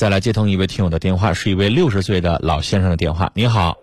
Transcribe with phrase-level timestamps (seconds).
[0.00, 3.30] 再来接通一位听友的电话，是一位六十岁的老先生的电话。
[3.34, 3.76] 你好，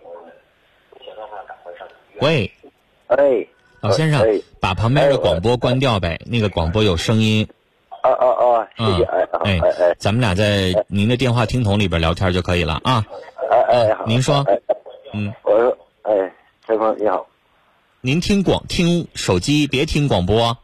[2.20, 2.50] 喂，
[3.06, 3.46] 哎，
[3.80, 7.46] 老先生哎，把旁边的广播关掉呗，那个广播有声音。
[8.02, 9.94] 啊啊啊，谢谢，哎啊哎哎哎。
[9.96, 13.06] 咱们俩在您的电话听筒里边聊天就可以了啊。
[13.48, 14.44] 哎哎，好您说。
[14.48, 14.58] 哎，
[15.14, 16.34] 嗯，我说，哎，
[16.66, 17.28] 陈峰你好，
[18.00, 20.58] 您听广听手机，别听广播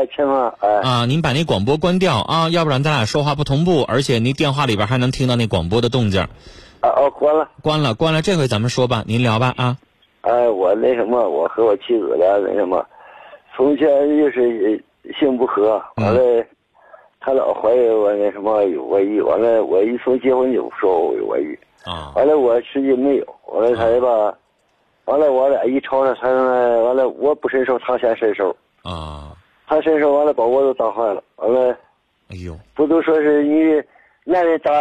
[0.00, 1.04] 哎哎，陈峰，哎啊！
[1.04, 6.22] 您把那广播关掉啊，要不然咱俩说话不同步，而且您电话里边还能听到那广播的动静。
[6.80, 9.76] 啊哦，关了，关了，关了，这回咱们说吧，您聊吧啊。
[10.22, 12.82] 哎，我那什么，我和我妻子俩那什么，
[13.54, 13.86] 从前
[14.16, 16.44] 就是呃性不和，完了，
[17.20, 24.34] 他老怀疑我那什么有外遇，完了我一从结婚就说我有外遇，啊完了我实际没有，完了他吧，
[25.04, 29.29] 完了我俩一吵吵，他完了我不伸手，他先伸手，啊！
[29.70, 31.70] 他身上完了把我都打坏了，完了。
[32.28, 33.80] 哎呦，不都说是女
[34.24, 34.72] 男人打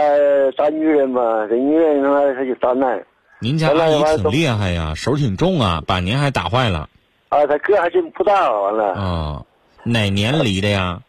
[0.57, 1.45] 打女人吗？
[1.47, 3.05] 这女人他妈他就打男人
[3.39, 6.89] 您家阿姨挺厉害呀，手挺重啊，把您还打坏了
[7.29, 7.45] 啊！
[7.45, 9.45] 他个还真不大，完了啊！
[9.83, 10.99] 哪年离的呀？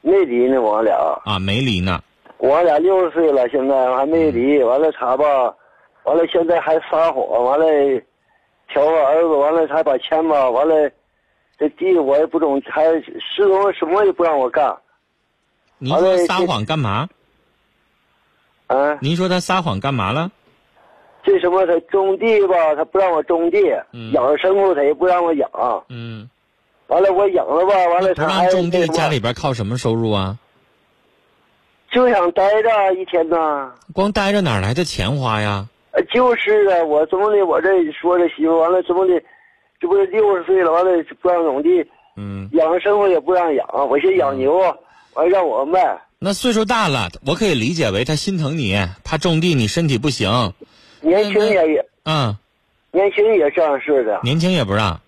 [0.00, 2.02] 没离呢，我俩啊，没离呢。
[2.38, 4.62] 我俩六十岁了，现在还没离。
[4.62, 5.54] 完了他吧，
[6.04, 7.66] 完了现在还撒谎，完了
[8.72, 10.90] 挑个儿子，完了他把钱吧，完了
[11.60, 12.82] 这地我也不种，还
[13.20, 14.74] 施工什么也不让我干。
[15.76, 17.06] 您说撒谎干嘛？
[18.66, 20.30] 啊，您说他撒谎干嘛了？
[21.22, 23.58] 这什么他种地吧，他不让我种地，
[23.92, 25.50] 嗯养牲口他也不让我养。
[25.90, 26.30] 嗯，
[26.86, 30.38] 完了我养了吧，完了他还让种地，家里边靠什么收入啊？
[31.90, 33.70] 就想待着一天呐。
[33.92, 35.68] 光待着哪来的钱花呀？
[35.90, 37.44] 呃，就是啊，我怎么的？
[37.44, 39.22] 我这说这媳妇完了，怎么的？
[39.80, 41.68] 这不是六十岁了，完了不让种地，
[42.16, 44.58] 嗯，养生活也不让养，我先养牛，
[45.14, 45.98] 完了让我卖。
[46.18, 50.52] 那岁数大了，我可以理解为他心疼你，怕种地你身体不行。
[51.00, 52.36] 年轻也也嗯，
[52.92, 55.00] 年轻也这样似的，年轻也不让，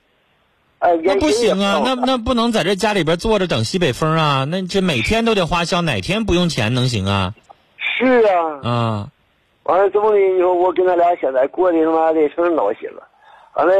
[0.78, 4.46] 哎，那不行啊，那那不能在这家里边坐着等西北风啊！
[4.50, 7.34] 那这每天都得花销，哪天不用钱能行啊？
[7.76, 9.08] 是啊，啊，
[9.64, 10.18] 完了怎么的？
[10.18, 13.06] 你说我跟他俩现在过的他妈的成闹心了，
[13.54, 13.74] 完了，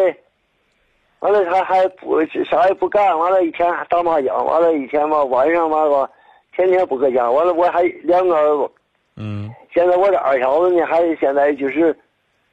[1.23, 6.11] 完了他还不啥也不干，完了一天还打麻将，完了一天吧晚上嘛吧，
[6.57, 8.71] 天天不搁家，完了我还两个儿子。
[9.15, 11.97] 嗯现在我这二小子呢，还现在就是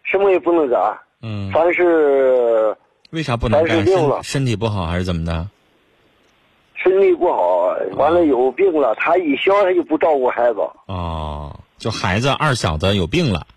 [0.03, 2.75] 什么也不能干，嗯，凡是
[3.09, 5.47] 为啥不能干？36了身身体不好还是怎么的？
[6.75, 10.59] 身体不好，完了有病了，他一小他就不照顾孩子。
[10.85, 13.47] 哦，就孩子二小子有病了。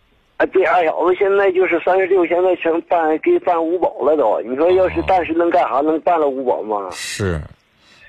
[0.42, 4.40] 啊，对，二小子现在就是三十六，现在成办给办五保了都。
[4.40, 5.80] 你说要是哦但是能干啥？
[5.82, 6.90] 能办了五保吗？
[6.90, 7.40] 是，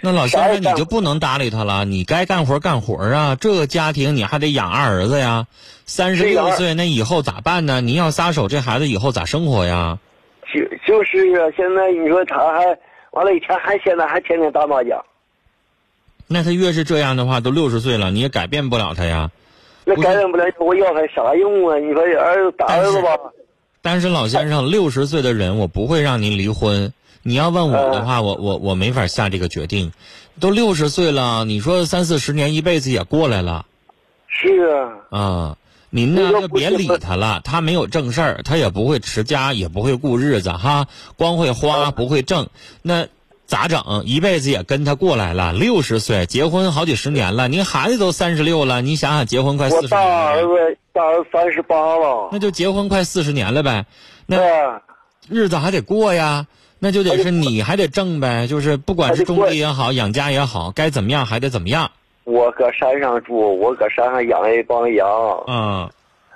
[0.01, 3.37] 那老先生你就不能搭理他了，你该干活干活啊！
[3.39, 5.45] 这个家庭你还得养二儿子呀，
[5.85, 7.81] 三十六岁那以后咋办呢？
[7.81, 9.99] 你要撒手，这孩子以后咋生活呀？
[10.51, 12.65] 就就是啊，现在你说他还
[13.11, 15.05] 完了，以前还现在还天天打麻将，
[16.25, 19.29] 那他越是这样的话，都六十岁了，你也改变不了他呀。
[19.85, 21.77] 那不是改变不了，我要还啥用啊？
[21.77, 23.17] 你说儿子打儿子吧，
[23.81, 26.93] 但是老先生，六十岁的人，我不会让您离婚。
[27.21, 29.91] 你要问我的话，我我我没法下这个决定。
[30.39, 33.65] 都六十岁了，你说三四十年，一辈子也过来了
[34.27, 34.49] 是
[35.09, 35.57] 啊，啊。
[35.95, 42.47] 您呢就别理他了，他没有正事儿，他也不会持家，也不会顾日子哈，光会花不会挣，
[42.81, 43.05] 那
[43.45, 44.03] 咋整？
[44.05, 53.85] 一辈子也跟他过来了，六十岁结婚好几十年了，您孩子都三十六了，你想想结婚快四十年大儿，子大儿子三十八了，那就结婚快四十年了呗，
[54.25, 54.81] 那。
[55.29, 56.47] 日子还得过呀，
[56.79, 61.89] 那就得是你还得挣呗，就是不管是种地也好，养家也好，该怎么样还得怎么样。
[62.25, 65.07] 我搁山上住，我搁山上养了一帮羊。
[65.47, 65.89] 嗯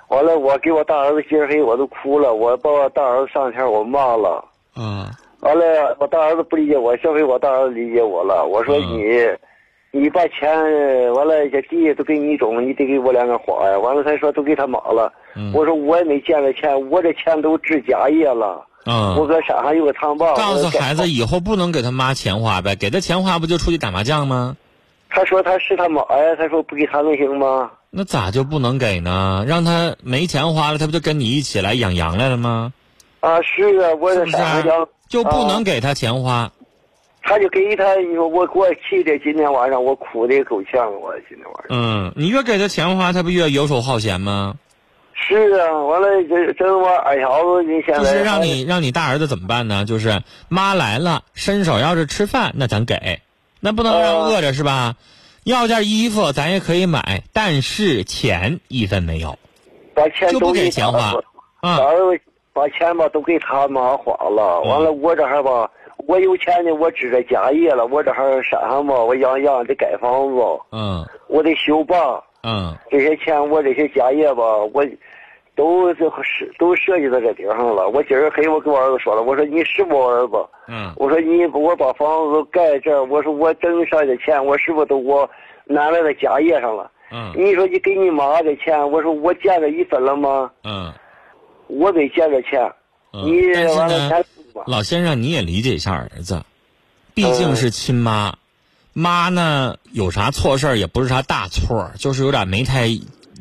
[0.08, 4.42] 完了，我给我大儿子今儿黑我都哭了，我把我大儿子上天我骂了。
[4.74, 5.06] 嗯
[5.40, 8.44] 完了，我大儿子不理解我，这回我大儿子理解我了。
[8.44, 9.38] 我说嗯
[9.92, 10.50] 你，你把钱
[11.12, 13.78] 完了这地都给你种，你得给我两个花呀。
[13.78, 15.12] 完了，他说都给他妈了。
[15.36, 18.64] 嗯我说我也没见着钱，我这钱都置家业了。
[18.86, 20.34] 我嗯，搁山上有个堂爸。
[20.34, 24.56] 告诉孩子以后不能给他妈钱花呗，给他钱花不就出去打麻将吗？
[25.10, 27.70] 他说他是他妈呀，他说不给他能行吗？
[27.90, 29.44] 那咋就不能给呢？
[29.46, 32.72] 让他没钱花了，他不就跟你一起来养羊来了吗？
[33.20, 34.88] 啊，是啊，我在山上养。
[35.08, 36.50] 就不能啊给他钱花。
[37.22, 41.66] 他就给他，你说我给我气的，今天晚上我哭的够呛，我今天晚上。
[41.70, 44.54] 嗯，你越给他钱花，他不越游手好闲吗？
[45.12, 49.84] 是啊，完了这这我二小子，你现在就是让你让你大儿子怎么办呢？
[49.84, 53.20] 就是妈来了，伸手要是吃饭，那咱给，
[53.60, 54.94] 那不能让啊饿着是吧？
[55.44, 59.38] 要件衣服咱也可以买，但是钱一分没有，
[59.94, 61.14] 把钱就不都给钱花
[61.60, 61.78] 把啊。
[61.78, 62.20] 儿子
[62.58, 65.70] 把钱吧都给他妈花了，嗯完了我这还吧，
[66.08, 70.40] 我有钱呢，我支着家业了，我这还山上吧，我养羊得盖房子，
[70.72, 74.42] 嗯我得修坝，嗯这些钱我这些家业吧，
[74.74, 74.84] 我
[75.54, 77.88] 都是是都涉及到这顶上了。
[77.88, 80.36] 我今儿黑我跟我儿子说了，我说你是不我儿子？
[80.66, 85.28] 嗯我说你我把房子盖这儿，我说我挣上的钱，我是不是都我
[85.64, 86.90] 拿来的家业上了？
[87.10, 90.50] 嗯你说你给你妈的钱，我说我见着一分了吗？
[90.64, 90.92] 嗯
[91.68, 92.60] 我没捡着钱，
[93.12, 93.52] 你嗯。
[93.54, 94.24] 但是完了，钱？
[94.66, 96.42] 老先生你也理解一下儿子，
[97.14, 98.36] 毕竟是亲妈，
[98.92, 102.88] 妈呢有啥错事儿也不是啥大错儿，就是有点没太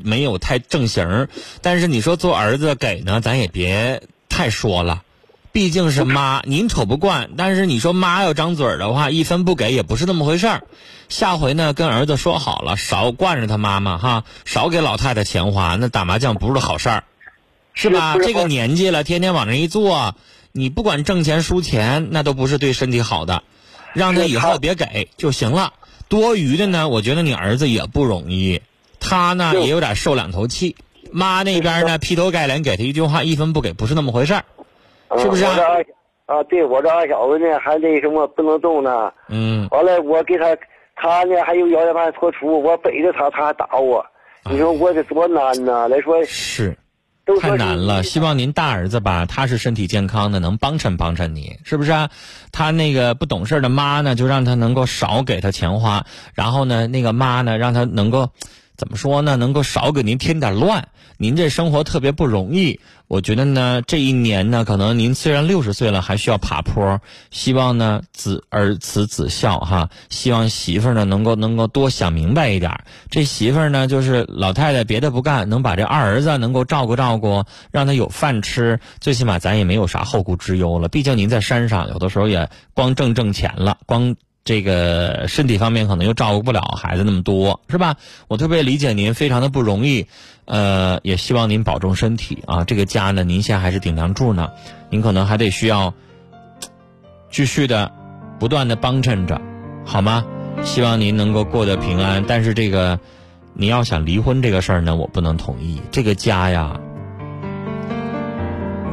[0.03, 1.29] 没有太正形儿。
[1.61, 5.03] 但是你说做儿子给呢，咱也别太说了。
[5.51, 10.63] 毕竟是妈，您瞅不惯，但是你说妈要张嘴儿的话，一分不给也不是那么回事儿。
[11.09, 17.03] 下回呢，跟儿子说好了，少惯着他妈妈哈，少给老太太钱花，那打麻将不是好事儿，
[17.77, 18.17] 是吧？
[18.17, 20.15] 这个年纪了，天天往那一坐，
[20.51, 23.43] 你不管挣钱输钱，那都不是对身体好的，
[23.93, 25.73] 让他以后别给就行了。
[26.09, 28.63] 多余的呢，我觉得你儿子也不容易，
[28.99, 30.75] 他呢也有点受两头气。
[31.11, 34.43] 妈那边呢劈头盖脸给他一句话，一分不给，不是那么回事儿。
[35.19, 35.53] 是不是啊
[36.25, 39.13] 啊，对我这二小子呢还那什么不能动呢。
[39.29, 40.57] 嗯完了，我给他，
[40.95, 44.03] 他呢还有腰间盘突出，我背着他，他还打我。
[44.49, 45.87] 你说我得多难呐！
[45.87, 46.75] 来说是。
[47.41, 52.09] 太难了，希望您大儿子吧，他是身体健康的，能帮衬帮衬你，是不是、啊？
[52.51, 58.31] 他那个不懂事的妈呢，就让他能够少给他钱花，然后呢，那个妈呢，让他能够
[58.77, 59.35] 怎么说呢？
[59.35, 60.89] 能够少给您添点乱。
[61.17, 67.01] 您这生活特别不容易，我觉得呢，这一年呢，可能您虽然六十岁了，还需要爬坡。
[67.31, 72.83] 希望呢，子儿慈子孝哈，希望媳妇呢能够能够多想明白一点。
[73.09, 80.87] 这媳妇呢，就是老太太别的不干，能把这二儿子能够照顾照顾，让他有饭吃，最起码咱也没有啥后顾之忧了。
[80.87, 84.15] 毕竟您在山上，有的时候也光挣挣钱了，光。
[84.47, 87.97] 这个身体方面可能又照顾不了孩子那么多，是吧？
[88.29, 90.07] 我特别理解您，非常的不容易，
[90.45, 92.63] 呃，也希望您保重身体啊。
[92.63, 94.51] 这个家呢，您现在还是顶梁柱呢，
[94.89, 95.93] 您可能还得需要
[97.29, 97.91] 继续的
[98.39, 99.41] 不断的帮衬着，
[99.85, 100.25] 好吗？
[100.63, 102.23] 希望您能够过得平安。
[102.25, 103.01] 但是这个，
[103.53, 105.81] 你要想离婚这个事儿呢，我不能同意。
[105.91, 106.79] 这个家呀，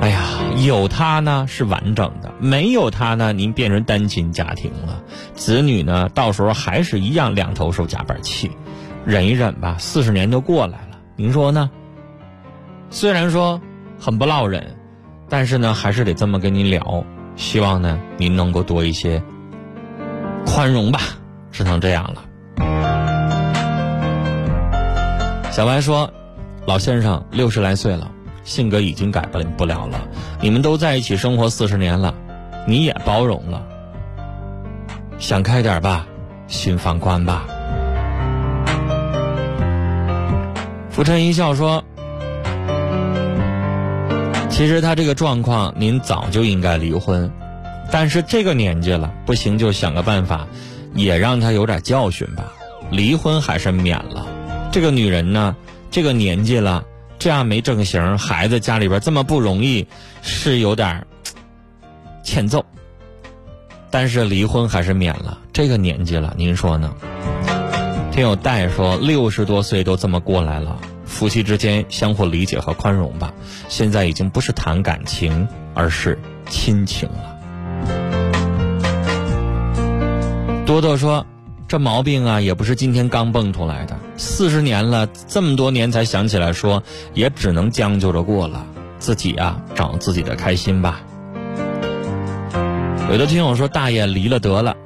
[0.00, 0.23] 哎呀，
[0.67, 5.02] 有他呢是完整的，没有他呢，您变成单亲家庭了，
[5.35, 8.50] 子女呢到时候还是一样两头受夹板气，
[9.06, 11.70] 忍一忍吧，四十年都过来了，您说呢？
[12.91, 13.61] 虽然说
[13.99, 14.76] 很不落忍，
[15.29, 17.02] 但是呢，还是得这么跟您聊，
[17.35, 19.23] 希望呢您能够多一些
[20.44, 21.00] 宽容吧，
[21.50, 22.23] 只能这样了。
[25.50, 26.12] 小白说
[26.67, 28.11] ：“老先生六十来岁了。”
[28.44, 29.99] 性格已经改不不了了，
[30.41, 32.14] 你们都在一起生活四十年了，
[32.69, 33.67] 你也包容了，
[35.19, 36.06] 想开点吧，
[36.46, 37.46] 心放宽吧。
[40.91, 41.82] 浮沉一笑说
[44.50, 47.32] ：“其实他这个状况，您早就应该离婚，
[47.91, 50.46] 但是这个年纪了，不行就想个办法，
[50.94, 52.52] 也让他有点教训吧。
[52.91, 54.26] 离婚还是免了。
[54.70, 55.56] 这个女人呢，
[55.91, 56.85] 这个年纪了。”
[57.24, 59.86] 这样没正形，孩子家里边这么不容易，
[60.20, 61.06] 是有点
[62.22, 62.66] 欠揍。
[63.90, 66.94] 但是离婚还是免了，这个年纪了，您说呢？
[68.12, 73.32] 听友戴说，六十多岁都这么过来了，夫妻之间相互理解和宽容吧。
[73.70, 76.19] 现在已经不是谈感情，而是
[76.50, 77.38] 亲情了。
[80.66, 81.26] 多多说。
[81.74, 86.81] 这毛病啊，也不是今天刚蹦出来的，四十年了，这么多年才想起来说，
[87.14, 88.64] 也只能将就着过了。
[89.00, 91.00] 自己啊，找自己的开心吧。
[93.10, 94.76] 有的听友说，大爷离了得了，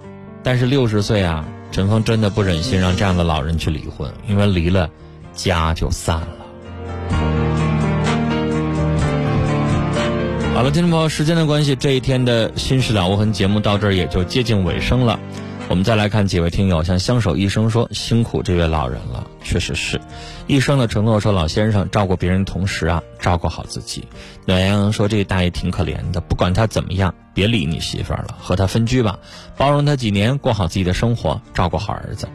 [0.42, 4.88] 但是六十岁啊，陈峰真的不忍心让这样的老人去离婚，因为离了，
[5.34, 6.28] 家就散了。
[10.54, 15.20] 好了，听众朋友，时间的关系，这一天的《新事了无痕》节目到这儿也就接近尾声了。
[15.70, 20.00] 我们再来看几位听友，像相守一生说辛苦这位老人了，确实是，
[20.46, 24.08] 一生的承诺说老先生照顾别人同时啊，照顾好自己。
[24.46, 29.18] 暖洋洋说这大爷挺可怜的，不管他怎么样，别理你媳妇儿了，和他分居吧，
[29.58, 32.28] 包容他几年，过好自己的生活，照顾好儿子。